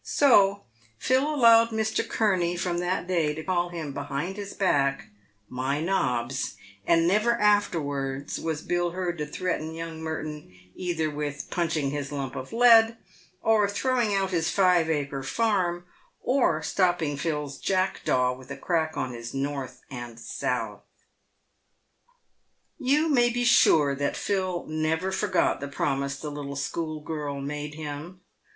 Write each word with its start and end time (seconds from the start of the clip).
So 0.03 0.63
Phil 0.97 1.31
allowed 1.31 1.69
Mr. 1.69 2.01
Kurney 2.09 2.57
from 2.57 2.79
that 2.79 3.05
day 3.05 3.35
to 3.35 3.43
call 3.43 3.69
him, 3.69 3.93
behind 3.93 4.35
his 4.35 4.55
back, 4.55 5.09
"My 5.47 5.79
nobs," 5.79 6.55
and 6.87 7.07
never 7.07 7.39
afterwards 7.39 8.39
was 8.39 8.63
Bill 8.63 8.89
heard 8.93 9.19
to 9.19 9.27
threaten 9.27 9.75
young 9.75 10.01
Merton 10.01 10.55
either 10.73 11.11
with 11.11 11.51
"punching 11.51 11.91
his 11.91 12.11
lump 12.11 12.35
of 12.35 12.51
lead," 12.51 12.97
or 13.43 13.69
"throwing 13.69 14.11
out 14.15 14.31
his 14.31 14.49
five 14.49 14.89
acre 14.89 15.21
farm," 15.21 15.85
or" 16.23 16.63
stopping 16.63 17.15
Phil's 17.15 17.59
jackdaw 17.59 18.33
with 18.33 18.49
a 18.49 18.57
crack 18.57 18.97
on 18.97 19.13
his 19.13 19.35
north 19.35 19.83
and 19.91 20.19
south." 20.19 20.81
You 22.79 23.07
may 23.07 23.29
be 23.29 23.43
sure 23.43 23.93
that 23.93 24.17
Phil 24.17 24.65
never 24.67 25.11
forgot 25.11 25.59
the 25.59 25.67
promise 25.67 26.17
the 26.19 26.31
little 26.31 26.55
school 26.55 27.01
girl 27.01 27.39
made 27.39 27.75
him. 27.75 28.21